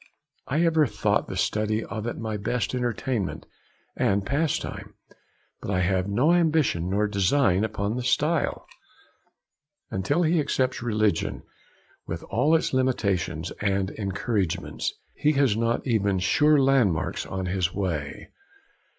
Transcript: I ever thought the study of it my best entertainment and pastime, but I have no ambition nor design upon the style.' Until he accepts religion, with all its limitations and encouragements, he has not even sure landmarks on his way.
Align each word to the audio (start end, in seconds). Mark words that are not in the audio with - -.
I 0.47 0.65
ever 0.65 0.87
thought 0.87 1.27
the 1.27 1.35
study 1.37 1.83
of 1.83 2.07
it 2.07 2.17
my 2.17 2.35
best 2.35 2.73
entertainment 2.73 3.45
and 3.95 4.25
pastime, 4.25 4.95
but 5.61 5.69
I 5.69 5.81
have 5.81 6.07
no 6.07 6.33
ambition 6.33 6.89
nor 6.89 7.07
design 7.07 7.63
upon 7.63 7.95
the 7.95 8.01
style.' 8.01 8.65
Until 9.91 10.23
he 10.23 10.39
accepts 10.39 10.81
religion, 10.81 11.43
with 12.07 12.23
all 12.31 12.55
its 12.55 12.73
limitations 12.73 13.51
and 13.61 13.91
encouragements, 13.91 14.91
he 15.13 15.33
has 15.33 15.55
not 15.55 15.85
even 15.85 16.17
sure 16.17 16.59
landmarks 16.59 17.27
on 17.27 17.45
his 17.45 17.71
way. 17.71 18.31